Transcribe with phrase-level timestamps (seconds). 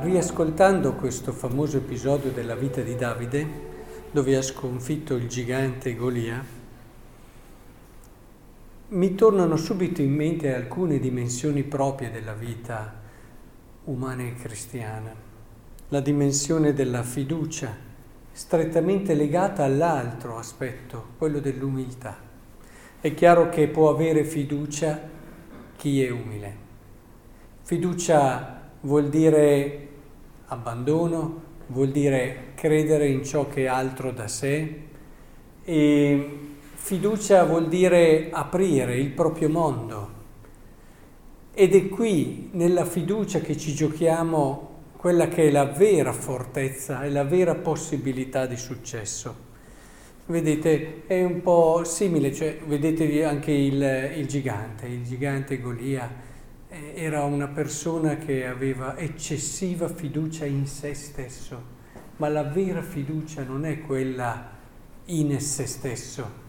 [0.00, 3.46] riascoltando questo famoso episodio della vita di Davide,
[4.12, 6.42] dove ha sconfitto il gigante Golia,
[8.90, 12.94] mi tornano subito in mente alcune dimensioni proprie della vita
[13.84, 15.12] umana e cristiana.
[15.88, 17.74] La dimensione della fiducia,
[18.30, 22.16] strettamente legata all'altro aspetto, quello dell'umiltà.
[23.00, 25.00] È chiaro che può avere fiducia
[25.76, 26.56] chi è umile.
[27.62, 29.88] Fiducia vuol dire
[30.46, 34.86] abbandono, vuol dire credere in ciò che è altro da sé
[35.64, 36.30] e
[36.74, 40.16] fiducia vuol dire aprire il proprio mondo.
[41.52, 47.10] Ed è qui, nella fiducia, che ci giochiamo quella che è la vera fortezza e
[47.10, 49.46] la vera possibilità di successo.
[50.26, 56.08] Vedete, è un po' simile, cioè, vedete anche il, il gigante, il gigante Golia
[56.68, 61.76] era una persona che aveva eccessiva fiducia in se stesso,
[62.16, 64.50] ma la vera fiducia non è quella
[65.06, 66.46] in se stesso,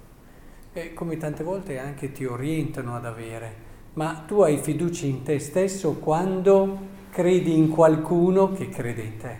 [0.73, 5.39] e come tante volte anche ti orientano ad avere, ma tu hai fiducia in te
[5.39, 9.37] stesso quando credi in qualcuno che crede in te.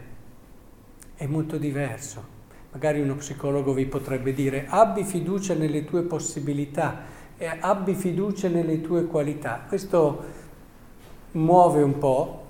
[1.16, 2.38] È molto diverso.
[2.72, 7.04] Magari uno psicologo vi potrebbe dire abbi fiducia nelle tue possibilità
[7.38, 9.66] e abbi fiducia nelle tue qualità.
[9.68, 10.39] Questo
[11.32, 12.44] muove un po',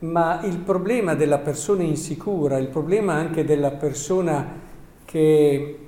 [0.00, 4.64] ma il problema della persona insicura, il problema anche della persona
[5.04, 5.78] che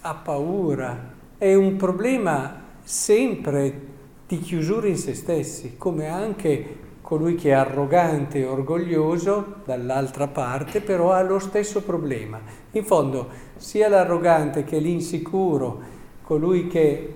[0.00, 3.90] ha paura, è un problema sempre
[4.26, 10.80] di chiusura in se stessi, come anche colui che è arrogante e orgoglioso dall'altra parte,
[10.80, 12.40] però ha lo stesso problema.
[12.70, 15.80] In fondo, sia l'arrogante che l'insicuro,
[16.22, 17.14] colui che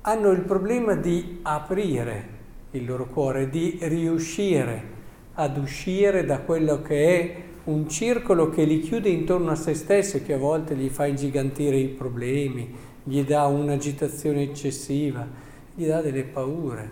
[0.00, 2.36] hanno il problema di aprire
[2.72, 4.96] il loro cuore, di riuscire
[5.34, 10.22] ad uscire da quello che è un circolo che li chiude intorno a se stessi,
[10.22, 15.26] che a volte gli fa ingigantire i problemi, gli dà un'agitazione eccessiva,
[15.74, 16.90] gli dà delle paure.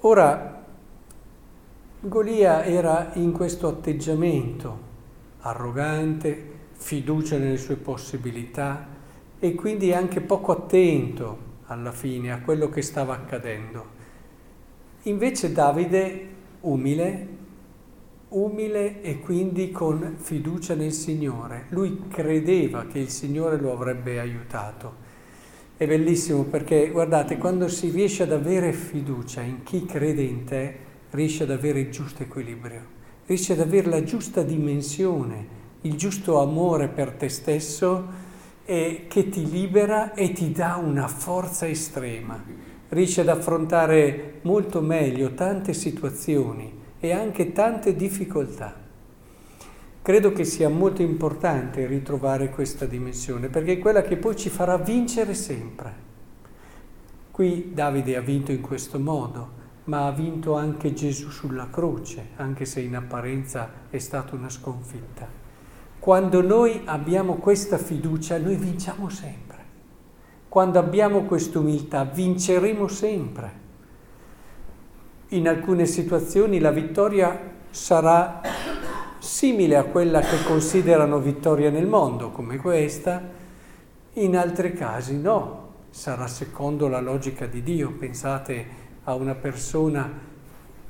[0.00, 0.64] Ora,
[2.00, 4.92] Golia era in questo atteggiamento
[5.40, 8.86] arrogante, fiducia nelle sue possibilità
[9.38, 13.93] e quindi anche poco attento alla fine a quello che stava accadendo.
[15.06, 16.28] Invece Davide,
[16.60, 17.28] umile,
[18.28, 21.66] umile e quindi con fiducia nel Signore.
[21.68, 25.02] Lui credeva che il Signore lo avrebbe aiutato.
[25.76, 30.76] È bellissimo perché, guardate, quando si riesce ad avere fiducia in chi crede in te,
[31.10, 32.80] riesce ad avere il giusto equilibrio,
[33.26, 35.46] riesce ad avere la giusta dimensione,
[35.82, 38.22] il giusto amore per te stesso
[38.64, 45.34] e che ti libera e ti dà una forza estrema riesce ad affrontare molto meglio
[45.34, 48.74] tante situazioni e anche tante difficoltà.
[50.02, 54.76] Credo che sia molto importante ritrovare questa dimensione perché è quella che poi ci farà
[54.76, 55.92] vincere sempre.
[57.30, 62.64] Qui Davide ha vinto in questo modo, ma ha vinto anche Gesù sulla croce, anche
[62.64, 65.26] se in apparenza è stata una sconfitta.
[65.98, 69.53] Quando noi abbiamo questa fiducia, noi vinciamo sempre.
[70.54, 73.52] Quando abbiamo quest'umiltà vinceremo sempre.
[75.30, 77.36] In alcune situazioni la vittoria
[77.70, 78.40] sarà
[79.18, 83.20] simile a quella che considerano vittoria nel mondo, come questa,
[84.12, 87.90] in altri casi no, sarà secondo la logica di Dio.
[87.90, 88.66] Pensate
[89.02, 90.08] a una persona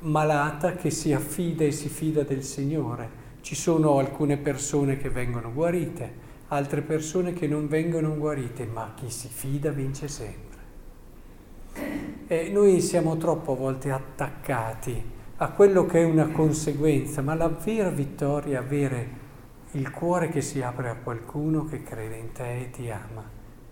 [0.00, 3.08] malata che si affida e si fida del Signore.
[3.40, 9.10] Ci sono alcune persone che vengono guarite, altre persone che non vengono guarite, ma chi
[9.10, 10.62] si fida vince sempre.
[12.26, 17.48] E noi siamo troppo a volte attaccati a quello che è una conseguenza, ma la
[17.48, 19.22] vera vittoria è avere
[19.72, 23.24] il cuore che si apre a qualcuno che crede in te e ti ama.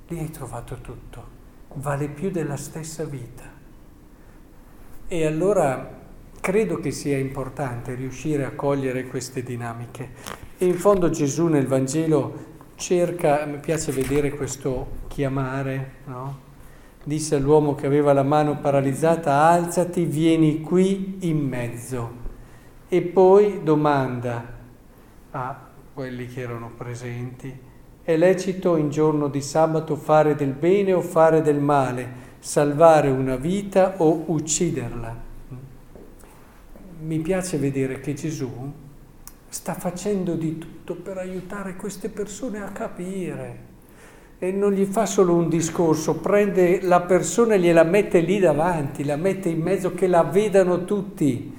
[0.09, 1.25] Lì hai trovato tutto,
[1.75, 3.45] vale più della stessa vita.
[5.07, 6.01] E allora
[6.41, 10.11] credo che sia importante riuscire a cogliere queste dinamiche.
[10.59, 12.52] E in fondo Gesù nel Vangelo
[12.83, 16.51] cerca, mi piace vedere questo chiamare, no?
[17.05, 22.11] Disse all'uomo che aveva la mano paralizzata, alzati, vieni qui in mezzo.
[22.89, 24.45] E poi domanda
[25.31, 27.57] a quelli che erano presenti,
[28.03, 33.37] è lecito in giorno di sabato fare del bene o fare del male, salvare una
[33.37, 35.17] vita o ucciderla?
[37.01, 38.73] Mi piace vedere che Gesù
[39.53, 43.71] sta facendo di tutto per aiutare queste persone a capire.
[44.39, 49.05] E non gli fa solo un discorso, prende la persona e gliela mette lì davanti,
[49.05, 51.55] la mette in mezzo che la vedano tutti.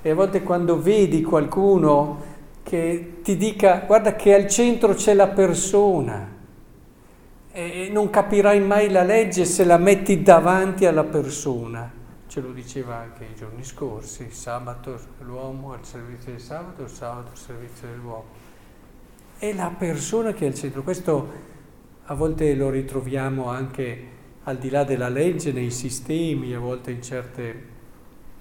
[0.00, 2.32] E a volte quando vedi qualcuno
[2.62, 6.26] che ti dica guarda che al centro c'è la persona
[7.52, 11.92] e non capirai mai la legge se la metti davanti alla persona.
[12.34, 17.28] Ce lo diceva anche i giorni scorsi, sabato l'uomo al servizio del sabato, il sabato
[17.30, 18.24] al servizio dell'uomo.
[19.38, 20.82] È la persona che è al centro.
[20.82, 21.32] Questo
[22.02, 24.06] a volte lo ritroviamo anche
[24.42, 27.68] al di là della legge, nei sistemi, a volte in certe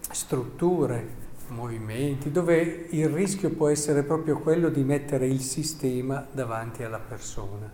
[0.10, 1.08] strutture,
[1.50, 7.72] movimenti, dove il rischio può essere proprio quello di mettere il sistema davanti alla persona.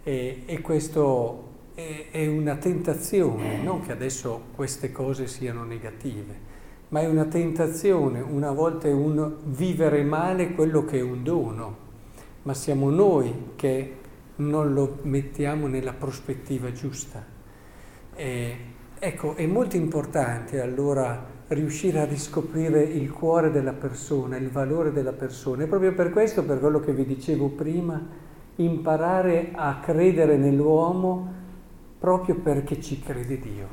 [0.00, 6.52] E, e questo è, è una tentazione, non che adesso queste cose siano negative,
[6.88, 11.76] ma è una tentazione, una volta è un vivere male quello che è un dono,
[12.42, 13.96] ma siamo noi che
[14.36, 17.24] non lo mettiamo nella prospettiva giusta.
[18.14, 18.56] E,
[18.98, 25.12] ecco, è molto importante allora riuscire a riscoprire il cuore della persona, il valore della
[25.12, 25.64] persona.
[25.64, 28.00] E proprio per questo, per quello che vi dicevo prima,
[28.56, 31.42] imparare a credere nell'uomo
[32.04, 33.66] proprio perché ci crede Dio,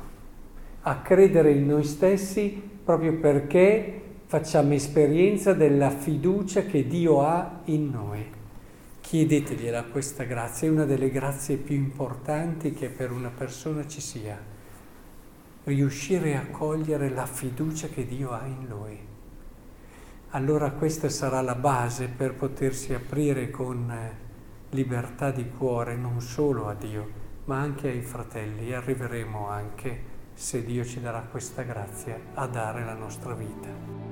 [0.84, 7.90] a credere in noi stessi proprio perché facciamo esperienza della fiducia che Dio ha in
[7.90, 8.24] noi.
[9.02, 14.40] Chiedetegliela questa grazia, è una delle grazie più importanti che per una persona ci sia,
[15.64, 18.98] riuscire a cogliere la fiducia che Dio ha in noi.
[20.30, 24.16] Allora questa sarà la base per potersi aprire con eh,
[24.70, 30.64] libertà di cuore non solo a Dio, ma anche ai fratelli e arriveremo anche, se
[30.64, 34.11] Dio ci darà questa grazia, a dare la nostra vita.